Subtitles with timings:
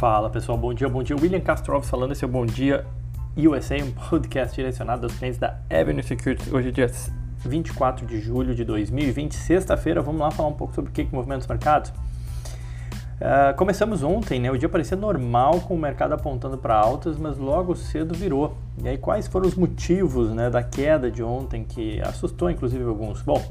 [0.00, 1.14] Fala pessoal, bom dia, bom dia.
[1.14, 2.86] William Castro falando, esse é o Bom Dia
[3.36, 6.48] USA, um podcast direcionado aos clientes da Avenue Security.
[6.54, 6.90] Hoje é dia
[7.40, 10.00] 24 de julho de 2020, sexta-feira.
[10.00, 11.90] Vamos lá falar um pouco sobre o que, que movimenta os mercados.
[11.90, 14.50] Uh, começamos ontem, né?
[14.50, 18.56] O dia parecia normal com o mercado apontando para altas, mas logo cedo virou.
[18.82, 23.20] E aí, quais foram os motivos né, da queda de ontem que assustou inclusive alguns?
[23.20, 23.44] Bom,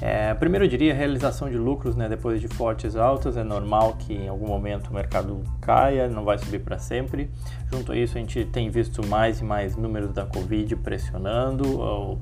[0.00, 3.36] é, primeiro eu diria realização de lucros né, depois de fortes altas.
[3.36, 7.30] É normal que em algum momento o mercado caia, não vai subir para sempre.
[7.72, 12.18] Junto a isso, a gente tem visto mais e mais números da Covid pressionando, ou,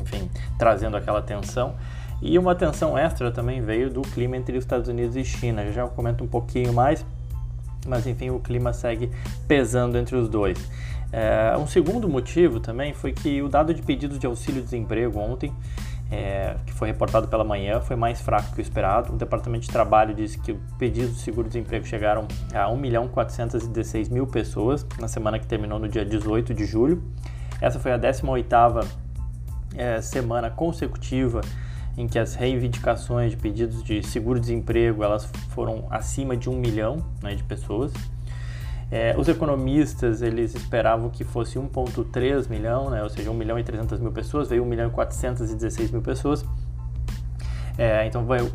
[0.00, 1.74] enfim, trazendo aquela tensão.
[2.20, 5.70] E uma tensão extra também veio do clima entre os Estados Unidos e China.
[5.72, 7.04] Já comento um pouquinho mais,
[7.86, 9.10] mas enfim, o clima segue
[9.48, 10.56] pesando entre os dois.
[11.12, 15.52] É, um segundo motivo também foi que o dado de pedidos de auxílio-desemprego ontem
[16.12, 19.14] é, que foi reportado pela manhã, foi mais fraco que o esperado.
[19.14, 24.10] O Departamento de Trabalho disse que os pedidos de seguro-desemprego chegaram a 1 milhão 416
[24.10, 27.02] mil pessoas na semana que terminou no dia 18 de julho.
[27.62, 28.86] Essa foi a 18ª
[29.74, 31.40] é, semana consecutiva
[31.96, 37.34] em que as reivindicações de pedidos de seguro-desemprego elas foram acima de 1 milhão né,
[37.34, 37.90] de pessoas.
[38.92, 43.64] É, os economistas eles esperavam que fosse 1,3 milhão, né, ou seja, 1 milhão e
[43.64, 46.44] 300 mil pessoas, veio 1 milhão e 416 mil pessoas.
[47.78, 48.52] É, então foi,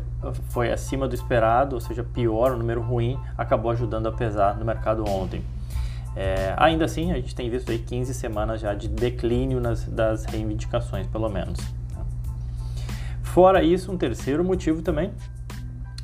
[0.50, 4.64] foi acima do esperado, ou seja, pior, um número ruim, acabou ajudando a pesar no
[4.64, 5.42] mercado ontem.
[6.14, 10.24] É, ainda assim, a gente tem visto aí 15 semanas já de declínio nas, das
[10.24, 11.58] reivindicações, pelo menos.
[13.24, 15.12] Fora isso, um terceiro motivo também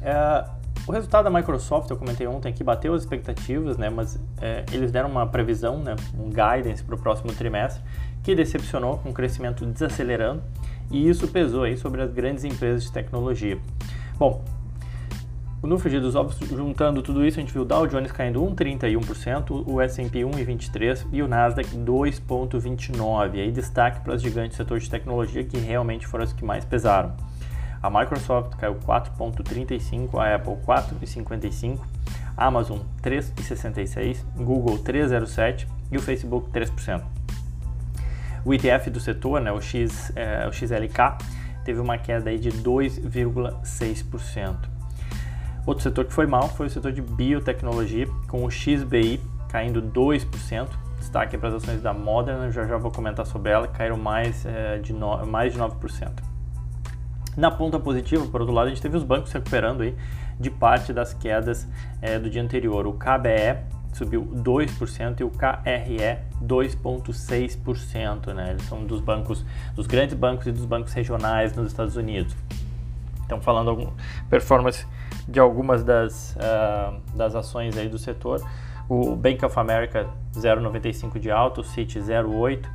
[0.03, 0.45] é
[0.87, 4.93] o resultado da Microsoft, eu comentei ontem que bateu as expectativas, né, mas é, eles
[4.93, 7.83] deram uma previsão, né, um guidance para o próximo trimestre,
[8.23, 10.43] que decepcionou com o crescimento desacelerando,
[10.91, 13.59] e isso pesou aí sobre as grandes empresas de tecnologia.
[14.19, 14.45] Bom,
[15.63, 19.65] no frigir dos ovos, juntando tudo isso, a gente viu o Dow Jones caindo 1,31%,
[19.67, 23.33] o S&P 1,23% e o Nasdaq 2,29%.
[23.33, 26.67] Aí destaque para os gigantes do setor de tecnologia que realmente foram os que mais
[26.67, 27.15] pesaram.
[27.85, 31.79] A Microsoft caiu 4,35%, a Apple 4,55%,
[32.35, 37.03] Amazon 3,66%, Google 3,07% e o Facebook 3%.
[38.43, 41.19] O ETF do setor, né, o, X, é, o XLK,
[41.63, 44.57] teve uma queda aí de 2,6%.
[45.67, 49.21] Outro setor que foi mal foi o setor de biotecnologia, com o XBI
[49.51, 50.69] caindo 2%.
[51.01, 54.79] Destaque para as ações da Moderna, já já vou comentar sobre ela, caíram mais, é,
[54.79, 56.34] de, no, mais de 9%.
[57.37, 59.95] Na ponta positiva, por outro lado, a gente teve os bancos recuperando aí
[60.39, 61.67] de parte das quedas
[62.01, 62.87] é, do dia anterior.
[62.87, 63.59] O KBE
[63.93, 68.33] subiu 2% e o KRE 2,6%.
[68.35, 68.51] Né?
[68.51, 72.35] Eles são dos bancos, dos grandes bancos e dos bancos regionais nos Estados Unidos.
[73.25, 73.91] Então, falando algum
[74.29, 74.87] performance
[75.27, 78.47] de algumas das, uh, das ações aí do setor,
[78.89, 82.67] o Bank of America 0,95 de alta, o Citi 0,8,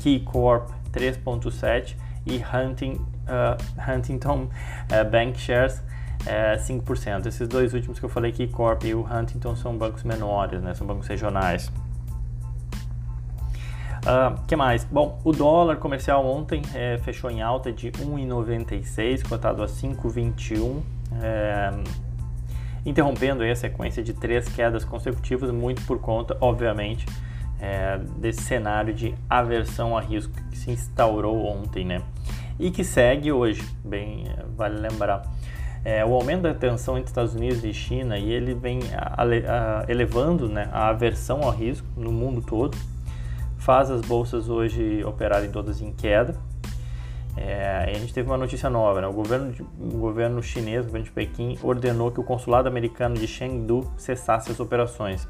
[0.00, 5.82] Key Corp 3,7 e Hunting uh, Huntington uh, Bank Shares
[6.26, 7.26] uh, 5%.
[7.26, 10.74] Esses dois últimos que eu falei, Corp e o Huntington, são bancos menores, né?
[10.74, 11.70] são bancos regionais.
[13.98, 14.84] Uh, que mais?
[14.84, 20.80] Bom, o dólar comercial ontem é, fechou em alta de 1,96, cotado a 5,21,
[21.20, 21.70] é,
[22.86, 27.04] interrompendo a sequência de três quedas consecutivas, muito por conta, obviamente,
[27.60, 32.00] é, desse cenário de aversão a risco que se instaurou ontem, né?
[32.58, 35.22] E que segue hoje, bem é, vale lembrar.
[35.84, 39.84] É, o aumento da tensão entre Estados Unidos e China e ele vem a, a,
[39.90, 42.76] elevando né, a aversão ao risco no mundo todo,
[43.56, 46.34] faz as bolsas hoje operarem todas em queda.
[47.36, 49.06] É, a gente teve uma notícia nova, né?
[49.06, 53.28] o, governo o governo chinês, o governo de Pequim, ordenou que o consulado americano de
[53.28, 55.28] Chengdu cessasse as operações.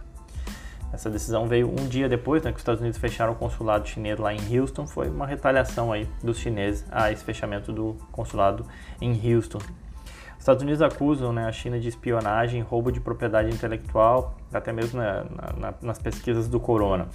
[0.93, 4.19] Essa decisão veio um dia depois né, que os Estados Unidos fecharam o consulado chinês
[4.19, 4.87] lá em Houston.
[4.87, 8.65] Foi uma retaliação aí dos chineses a esse fechamento do consulado
[9.01, 9.59] em Houston.
[9.59, 14.99] Os Estados Unidos acusam né, a China de espionagem, roubo de propriedade intelectual, até mesmo
[14.99, 17.09] né, na, na, nas pesquisas do corona.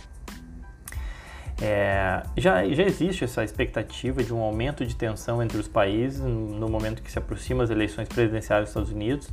[1.62, 6.68] É, já, já existe essa expectativa de um aumento de tensão entre os países no
[6.68, 9.30] momento que se aproximam as eleições presidenciais dos Estados Unidos,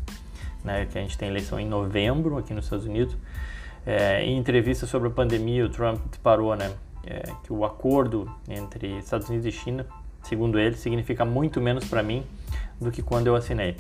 [0.63, 3.17] né, que a gente tem eleição em novembro aqui nos Estados Unidos.
[3.87, 6.73] É, em entrevista sobre a pandemia, o Trump disparou né,
[7.07, 9.87] é, que o acordo entre Estados Unidos e China,
[10.23, 12.25] segundo ele, significa muito menos para mim
[12.81, 13.77] do que quando eu assinei.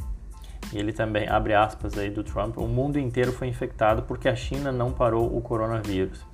[0.73, 4.37] E ele também abre aspas aí do Trump: o mundo inteiro foi infectado porque a
[4.37, 6.25] China não parou o coronavírus.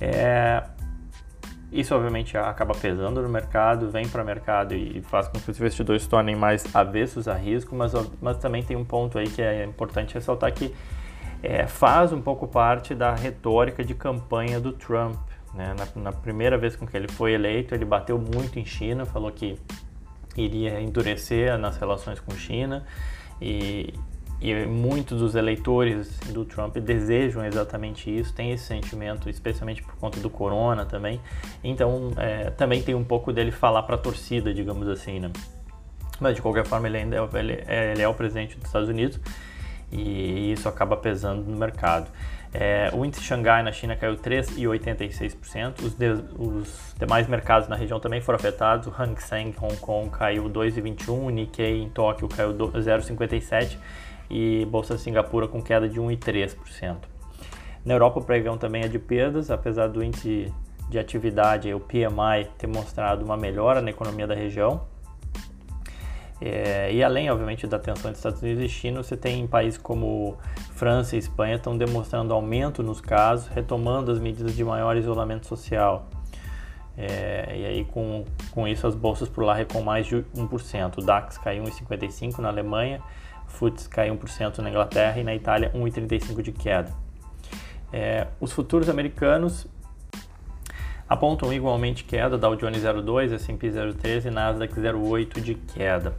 [0.00, 0.62] É,
[1.70, 5.58] isso obviamente acaba pesando no mercado, vem para o mercado e faz com que os
[5.58, 7.92] investidores se tornem mais avessos a risco, mas,
[8.22, 10.74] mas também tem um ponto aí que é importante ressaltar que
[11.42, 15.16] é, faz um pouco parte da retórica de campanha do Trump.
[15.54, 15.74] Né?
[15.74, 19.30] Na, na, primeira vez com que ele foi eleito, ele bateu muito em China, falou
[19.30, 19.58] que
[20.36, 22.84] iria endurecer nas relações com China
[23.40, 23.94] e,
[24.40, 30.20] e muitos dos eleitores do Trump desejam exatamente isso, tem esse sentimento, especialmente por conta
[30.20, 31.20] do corona também.
[31.64, 35.30] Então, é, também tem um pouco dele falar para a torcida, digamos assim, né?
[36.20, 38.88] Mas de qualquer forma, ele ainda é, ele é, ele é o presidente dos Estados
[38.88, 39.20] Unidos
[39.90, 42.10] e isso acaba pesando no mercado.
[42.52, 45.82] É, o índice Xangai na China caiu 3,86%.
[45.82, 48.86] Os, de, os demais mercados na região também foram afetados.
[48.86, 53.76] O Hang Seng Hong Kong caiu 2,21%, o Nikkei em Tóquio caiu 0,57%
[54.30, 56.96] e Bolsa de Singapura com queda de 1,3%.
[57.84, 60.52] Na Europa o pregão também é de perdas, apesar do índice
[60.88, 64.82] de atividade, o PMI, ter mostrado uma melhora na economia da região.
[66.40, 70.36] É, e além, obviamente, da tensão entre Estados Unidos e China, você tem países como
[70.74, 76.08] França e Espanha estão demonstrando aumento nos casos, retomando as medidas de maior isolamento social.
[76.96, 80.98] É, e aí, com, com isso, as bolsas por lá recuam mais de 1%.
[80.98, 83.00] O DAX caiu 1,55% na Alemanha,
[83.46, 86.92] o FTSE caiu 1% na Inglaterra e na Itália 1,35% de queda.
[87.92, 89.66] É, os futuros americanos
[91.08, 96.14] apontam igualmente queda, Dow Jones 0,2, S&P 0,13 e Nasdaq 0,8 de queda.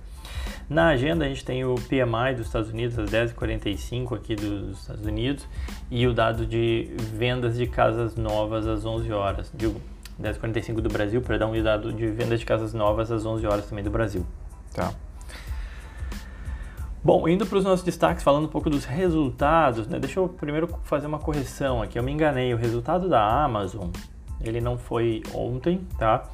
[0.69, 5.03] Na agenda a gente tem o PMI dos Estados Unidos às 10h45 aqui dos Estados
[5.03, 5.47] Unidos
[5.89, 9.51] e o dado de vendas de casas novas às 11 horas.
[9.51, 9.81] Digo,
[10.21, 13.65] 10h45 do Brasil, perdão, e o dado de vendas de casas novas às 11 horas
[13.65, 14.23] também do Brasil.
[14.71, 14.93] Tá.
[17.03, 19.97] Bom, indo para os nossos destaques, falando um pouco dos resultados, né?
[19.97, 21.97] Deixa eu primeiro fazer uma correção aqui.
[21.97, 23.89] Eu me enganei, o resultado da Amazon,
[24.39, 26.29] ele não foi ontem, tá?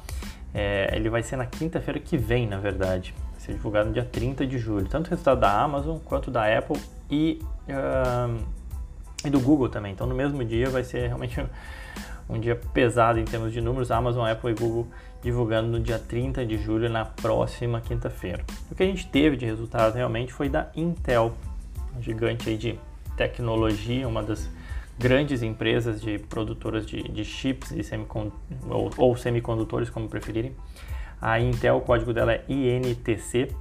[0.52, 3.14] É, ele vai ser na quinta-feira que vem, na verdade
[3.46, 4.86] ser divulgado no dia 30 de julho.
[4.86, 8.44] Tanto o resultado da Amazon quanto da Apple e, uh,
[9.24, 9.92] e do Google também.
[9.92, 11.40] Então no mesmo dia vai ser realmente
[12.28, 13.90] um dia pesado em termos de números.
[13.90, 14.88] Amazon, Apple e Google
[15.22, 18.44] divulgando no dia 30 de julho, na próxima quinta-feira.
[18.70, 21.34] O que a gente teve de resultado realmente foi da Intel,
[21.96, 22.78] um gigante aí de
[23.16, 24.48] tecnologia, uma das
[24.98, 28.32] grandes empresas de produtoras de, de chips e semicond
[28.68, 30.54] ou, ou semicondutores, como preferirem.
[31.20, 33.54] A Intel, o código dela é INTC.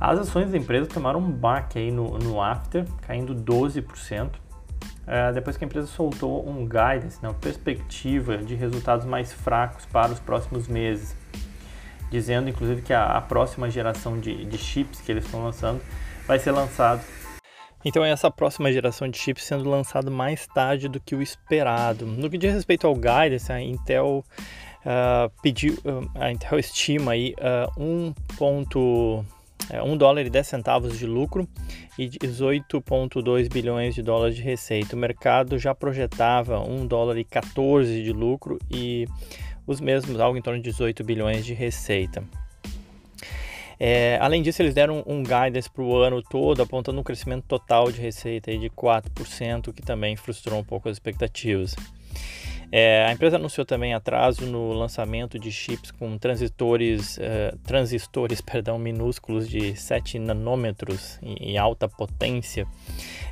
[0.00, 4.30] As ações da empresa tomaram um baque aí no, no after, caindo 12%.
[5.06, 9.84] É, depois que a empresa soltou um guidance, né, uma perspectiva de resultados mais fracos
[9.86, 11.16] para os próximos meses,
[12.10, 15.80] dizendo inclusive que a, a próxima geração de, de chips que eles estão lançando
[16.26, 17.02] vai ser lançado
[17.84, 22.06] então, essa próxima geração de chips sendo lançado mais tarde do que o esperado.
[22.06, 24.24] No que diz respeito ao guidance, a Intel
[24.84, 27.34] uh, pediu, uh, a Intel estima aí
[27.76, 28.14] uh, 1.
[28.36, 29.24] Ponto,
[29.70, 31.48] 1 dólar e 10 centavos de lucro
[31.98, 34.96] e 18,2 bilhões de dólares de receita.
[34.96, 39.06] O mercado já projetava 1 dólar e 14 de lucro e
[39.66, 42.22] os mesmos, algo em torno de 18 bilhões de receita.
[43.84, 47.90] É, além disso, eles deram um guidance para o ano todo, apontando um crescimento total
[47.90, 51.74] de receita de 4%, que também frustrou um pouco as expectativas.
[52.74, 58.78] É, a empresa anunciou também atraso no lançamento de chips com transistores, uh, transistores perdão,
[58.78, 62.66] minúsculos de 7 nanômetros em, em, alta potência.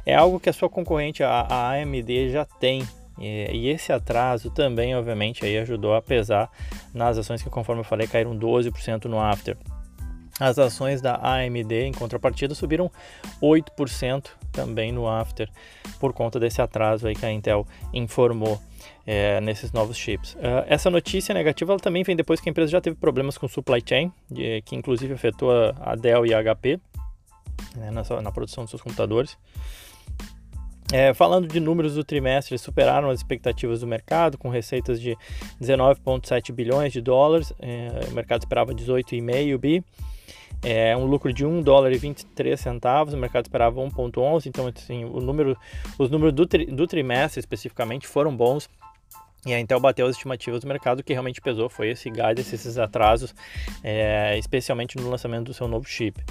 [0.05, 2.87] É algo que a sua concorrente, a, a AMD, já tem.
[3.19, 6.51] E, e, esse atraso também, obviamente, aí ajudou a pesar
[6.93, 9.57] nas ações que, conforme eu falei, caíram 12% no after.
[10.39, 12.91] As ações da AMD, em contrapartida, subiram
[13.43, 15.49] 8% também no after,
[15.99, 18.61] por conta desse atraso aí que a Intel informou
[19.07, 20.35] é, nesses novos chips.
[20.35, 23.49] Uh, essa notícia negativa ela também vem depois que a empresa já teve problemas com
[23.49, 26.81] supply chain, de, que inclusive afetou a, Dell e a HP
[27.77, 29.37] né, na, na, produção dos seus computadores.
[30.93, 35.17] É, falando de números do trimestre, eles superaram as expectativas do mercado, com receitas de
[35.63, 39.85] 19,7 bilhões de dólares, é, o mercado esperava 18,5 bi,
[40.63, 45.05] é um lucro de 1 dólar e 23 centavos, o mercado esperava 1,11, então assim,
[45.05, 45.57] o número,
[45.99, 48.69] os números do, tri, do trimestre especificamente foram bons.
[49.47, 52.55] E a Intel bateu as estimativas do mercado, o que realmente pesou foi esse guidance,
[52.55, 53.35] esses atrasos,
[53.83, 56.23] é, especialmente no lançamento do seu novo chip.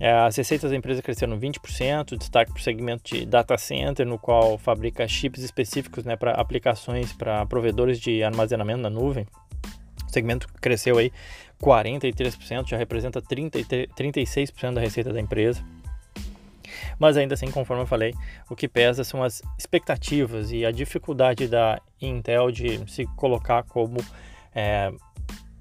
[0.00, 4.18] É, as receitas da empresa cresceram 20%, destaque para o segmento de data center, no
[4.18, 9.26] qual fabrica chips específicos né, para aplicações para provedores de armazenamento na nuvem.
[10.08, 11.12] O segmento cresceu aí
[11.62, 15.64] 43%, já representa 33, 36% da receita da empresa.
[16.98, 18.12] Mas ainda assim, conforme eu falei,
[18.50, 23.96] o que pesa são as expectativas e a dificuldade da Intel de se colocar como
[24.54, 24.92] é,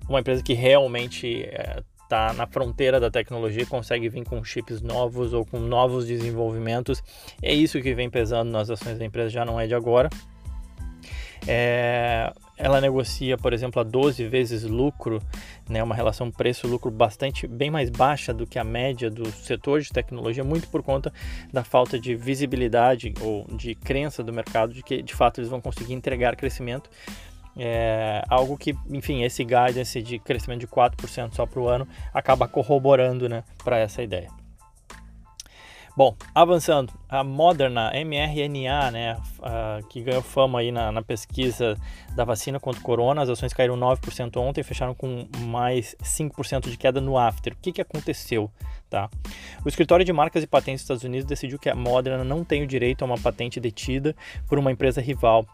[0.09, 5.33] uma empresa que realmente é, está na fronteira da tecnologia consegue vir com chips novos
[5.33, 7.01] ou com novos desenvolvimentos.
[7.41, 10.09] É isso que vem pesando nas ações da empresa, já não é de agora.
[11.47, 12.31] É,
[12.61, 15.19] ela negocia, por exemplo, a 12 vezes lucro,
[15.67, 19.89] né, uma relação preço-lucro bastante bem mais baixa do que a média do setor de
[19.89, 21.11] tecnologia, muito por conta
[21.51, 25.59] da falta de visibilidade ou de crença do mercado de que de fato eles vão
[25.59, 26.89] conseguir entregar crescimento.
[27.57, 32.47] É, algo que, enfim, esse guidance de crescimento de 4% só para o ano acaba
[32.47, 34.40] corroborando né, para essa ideia.
[35.95, 41.77] Bom, avançando, a Moderna, mRNA, né, uh, que ganhou fama aí na, na, pesquisa
[42.15, 46.77] da vacina contra o corona, as ações caíram 9% ontem, fecharam com mais 5% de
[46.77, 47.51] queda no after.
[47.51, 48.49] O que, que aconteceu?
[48.89, 49.09] Tá?
[49.65, 52.63] O escritório de marcas e patentes dos Estados Unidos decidiu que a Moderna não tem
[52.63, 54.15] o direito a uma patente detida
[54.47, 55.45] por uma empresa rival.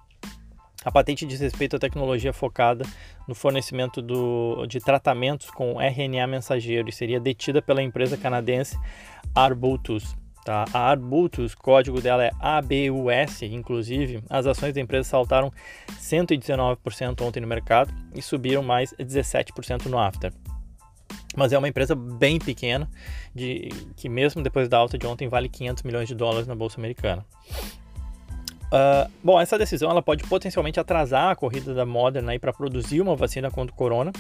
[0.86, 2.86] A patente diz respeito à tecnologia focada
[3.28, 8.78] no fornecimento do, de tratamentos com RNA mensageiro e seria detida pela empresa canadense
[9.36, 10.16] Arbutus.
[10.48, 10.64] Tá?
[10.74, 15.52] A Arbutus, código dela é ABUS, inclusive, as ações da empresa saltaram
[16.00, 20.32] 119% ontem no mercado e subiram mais 17% no after.
[21.36, 22.90] Mas é uma empresa bem pequena,
[23.36, 26.80] de, que mesmo depois da alta de ontem vale 500 milhões de dólares na bolsa
[26.80, 27.26] americana.
[28.68, 33.18] Uh, bom, essa decisão ela pode potencialmente atrasar a corrida da Moderna para produzir uma
[33.18, 34.14] vacina contra o corona.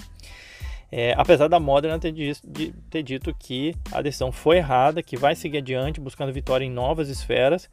[0.91, 5.35] É, apesar da Moderna ter, de, ter dito que a decisão foi errada, que vai
[5.35, 7.69] seguir adiante buscando vitória em novas esferas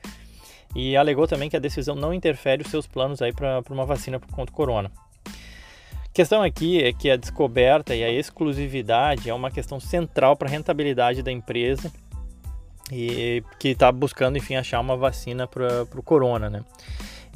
[0.74, 4.18] e alegou também que a decisão não interfere os seus planos aí para uma vacina
[4.18, 4.90] contra o corona.
[5.26, 10.48] A questão aqui é que a descoberta e a exclusividade é uma questão central para
[10.48, 11.92] a rentabilidade da empresa
[12.90, 16.64] e que está buscando, enfim, achar uma vacina para o corona, né?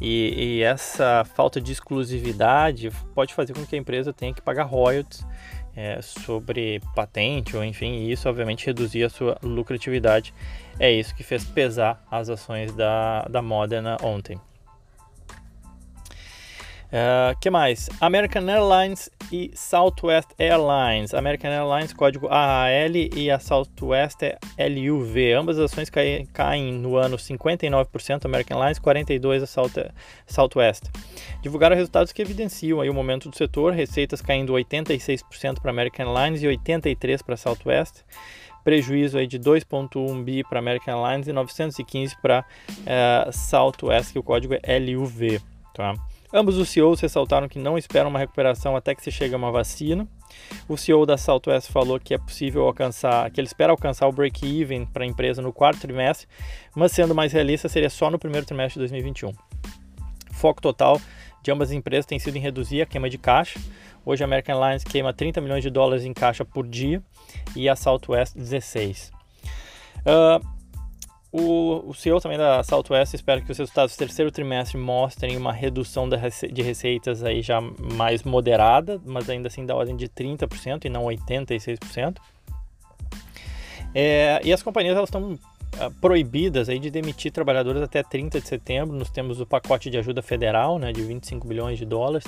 [0.00, 4.62] E, e, essa falta de exclusividade pode fazer com que a empresa tenha que pagar
[4.62, 5.26] royalties
[5.78, 10.34] é, sobre patente, ou enfim, e isso obviamente reduzir a sua lucratividade.
[10.80, 14.40] É isso que fez pesar as ações da, da Moderna ontem.
[16.88, 17.90] Uh, que mais?
[18.00, 21.12] American Airlines e Southwest Airlines.
[21.12, 25.34] American Airlines, código AAL e a Southwest é LUV.
[25.34, 29.92] Ambas as ações caem, caem no ano 59% American Airlines, 42% a South,
[30.26, 30.84] Southwest.
[31.42, 36.42] Divulgaram resultados que evidenciam aí o momento do setor, receitas caindo 86% para American Airlines
[36.42, 38.02] e 83% para Southwest
[38.64, 44.22] prejuízo aí de 2.1 bi para American Airlines e 915 para uh, Southwest, que o
[44.22, 45.40] código é LUV,
[45.72, 45.94] tá?
[46.32, 49.50] Ambos os CEOs ressaltaram que não esperam uma recuperação até que se chegue a uma
[49.50, 50.06] vacina.
[50.68, 54.84] O CEO da Southwest falou que é possível alcançar, que ele espera alcançar o break-even
[54.84, 56.28] para a empresa no quarto trimestre,
[56.76, 59.32] mas sendo mais realista, seria só no primeiro trimestre de 2021.
[60.32, 61.00] Foco total
[61.42, 63.58] de ambas as empresas tem sido em reduzir a queima de caixa.
[64.04, 67.02] Hoje a American Airlines queima 30 milhões de dólares em caixa por dia
[67.56, 69.10] e a Southwest 16.
[70.00, 70.57] Uh,
[71.30, 75.52] o, o CEO também da Southwest espera que os resultados do terceiro trimestre mostrem uma
[75.52, 80.88] redução de receitas aí já mais moderada, mas ainda assim da ordem de 30% e
[80.88, 82.16] não 86%.
[83.94, 85.38] É, e as companhias estão
[85.78, 88.96] ah, proibidas aí de demitir trabalhadores até 30 de setembro.
[88.96, 92.24] Nós temos o pacote de ajuda federal né, de 25 bilhões de dólares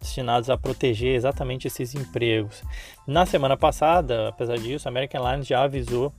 [0.00, 2.62] destinados a proteger exatamente esses empregos.
[3.04, 6.12] Na semana passada, apesar disso, a American Airlines já avisou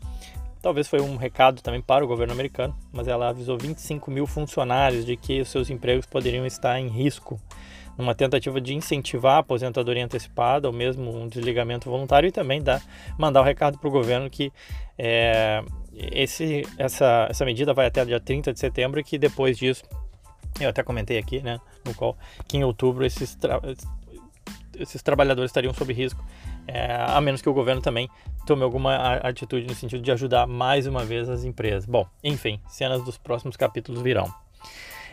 [0.61, 5.05] Talvez foi um recado também para o governo americano, mas ela avisou 25 mil funcionários
[5.05, 7.39] de que os seus empregos poderiam estar em risco,
[7.97, 12.81] numa tentativa de incentivar a aposentadoria antecipada ou mesmo um desligamento voluntário e também dar,
[13.17, 14.51] mandar o um recado para o governo que
[14.97, 15.63] é,
[15.93, 19.83] esse, essa, essa medida vai até o dia 30 de setembro e que depois disso,
[20.59, 23.61] eu até comentei aqui né, no qual que em outubro esses, tra
[24.77, 26.23] esses trabalhadores estariam sob risco
[26.73, 28.09] é, a menos que o governo também
[28.45, 31.85] tome alguma atitude no sentido de ajudar mais uma vez as empresas.
[31.85, 34.31] Bom, enfim, cenas dos próximos capítulos virão.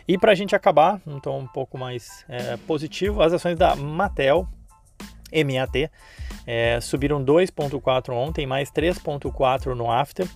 [0.07, 3.75] E para a gente acabar, um tom um pouco mais é, positivo, as ações da
[3.75, 4.47] Mattel,
[5.33, 5.91] MAT,
[6.45, 10.27] é, subiram 2,4 ontem, mais 3,4 no after.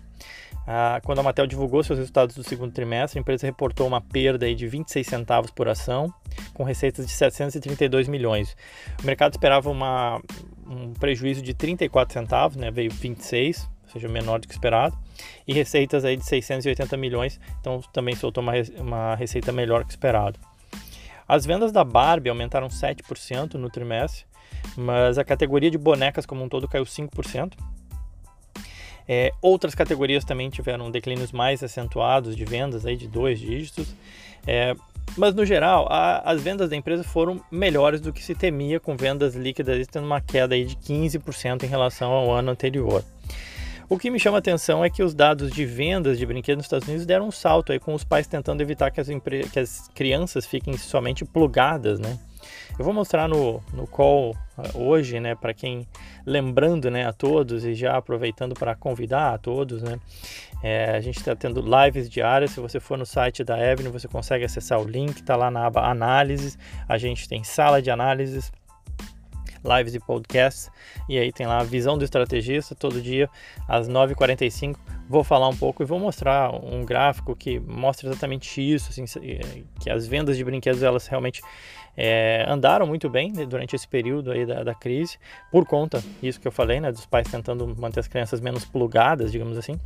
[0.68, 4.46] Ah, quando a Mattel divulgou seus resultados do segundo trimestre, a empresa reportou uma perda
[4.46, 6.14] aí de 26 centavos por ação,
[6.54, 8.56] com receitas de 732 milhões.
[9.02, 10.22] O mercado esperava uma,
[10.68, 14.98] um prejuízo de 34 centavos, né, veio 26, ou seja, menor do que esperado,
[15.48, 20.40] e receitas aí de 680 milhões, então também soltou uma, uma receita melhor que esperado.
[21.28, 24.26] As vendas da Barbie aumentaram 7% no trimestre,
[24.76, 27.54] mas a categoria de bonecas como um todo caiu 5%.
[29.14, 33.94] É, outras categorias também tiveram declínios mais acentuados de vendas aí de dois dígitos.
[34.48, 34.74] É,
[35.18, 38.96] Mas no geral, a, as vendas da empresa foram melhores do que se temia, com
[38.96, 43.04] vendas líquidas tendo uma queda aí de 15% em relação ao ano anterior.
[43.90, 46.68] O que me chama a atenção é que os dados de vendas de brinquedos nos
[46.68, 49.10] Estados Unidos deram um salto aí com os pais tentando evitar que as,
[49.52, 52.18] que as crianças fiquem somente plugadas, né?
[52.78, 55.88] Eu vou mostrar no, no call uh, hoje, né, para quem
[56.26, 60.00] lembrando, né, a todos e já aproveitando para convidar a todos, né,
[60.64, 62.52] é, a gente está tendo lives diárias.
[62.52, 65.66] Se você for no site da Avenue, você consegue acessar o link, está lá na
[65.66, 66.58] aba análises.
[66.88, 68.52] A gente tem sala de análises
[69.64, 70.70] lives e podcasts.
[71.08, 73.30] E aí tem lá a visão do estrategista, todo dia
[73.68, 74.78] às 9h45.
[75.08, 79.06] Vou falar um pouco e vou mostrar um gráfico que mostra exatamente isso, assim,
[79.80, 81.42] que as vendas de brinquedos elas realmente
[81.96, 85.18] é, andaram muito bem né, durante esse período aí da, da, crise,
[85.52, 89.32] por conta isso que eu falei, né, dos pais tentando manter as crianças menos plugadas,
[89.32, 89.80] digamos assim.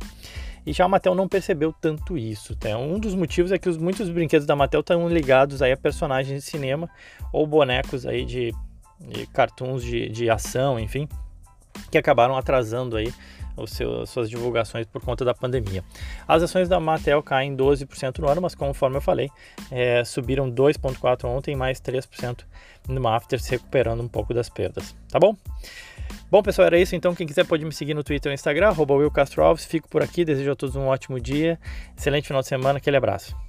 [0.64, 2.56] E já a Mattel não percebeu tanto isso.
[2.56, 2.76] Tá?
[2.76, 6.42] Um dos motivos é que os, muitos brinquedos da Mattel estão ligados aí a personagens
[6.42, 6.90] de cinema
[7.32, 8.52] ou bonecos aí de
[9.10, 11.08] e cartoons de, de ação, enfim,
[11.90, 13.12] que acabaram atrasando aí
[13.56, 15.82] os seus, suas divulgações por conta da pandemia.
[16.28, 19.30] As ações da Mattel caem 12% no ano, mas conforme eu falei,
[19.70, 22.44] é, subiram 2,4% ontem, mais 3%
[22.88, 24.94] no after, se recuperando um pouco das perdas.
[25.10, 25.34] Tá bom?
[26.30, 26.94] Bom, pessoal, era isso.
[26.94, 29.64] Então, quem quiser pode me seguir no Twitter ou Instagram, Will Castro Alves.
[29.64, 31.58] Fico por aqui, desejo a todos um ótimo dia,
[31.96, 33.45] excelente final de semana, aquele abraço.